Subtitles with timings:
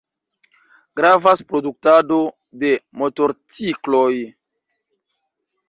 [1.01, 2.17] Gravas produktado
[2.65, 4.11] de motorcikloj.